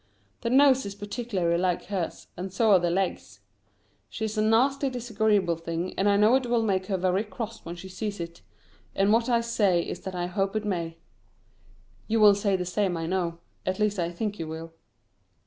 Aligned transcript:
The 0.41 0.49
nose 0.49 0.83
is 0.87 0.95
particularly 0.95 1.59
like 1.59 1.83
hers, 1.85 2.25
and 2.35 2.51
so 2.51 2.71
are 2.71 2.79
the 2.79 2.89
legs. 2.89 3.41
She 4.09 4.25
is 4.25 4.35
a 4.35 4.41
nasty 4.41 4.89
disagreeable 4.89 5.57
thing, 5.57 5.93
and 5.95 6.09
I 6.09 6.17
know 6.17 6.33
it 6.33 6.47
will 6.47 6.63
make 6.63 6.87
her 6.87 6.97
very 6.97 7.23
cross 7.23 7.63
when 7.63 7.75
she 7.75 7.87
sees 7.87 8.19
it; 8.19 8.41
and 8.95 9.13
what 9.13 9.29
I 9.29 9.41
say 9.41 9.79
is 9.79 9.99
that 9.99 10.15
I 10.15 10.25
hope 10.25 10.55
it 10.55 10.65
may. 10.65 10.97
You 12.07 12.19
will 12.19 12.33
say 12.33 12.55
the 12.55 12.65
same 12.65 12.97
I 12.97 13.05
know 13.05 13.37
at 13.63 13.77
least 13.77 13.99
I 13.99 14.09
think 14.09 14.39
you 14.39 14.47
will. 14.47 14.73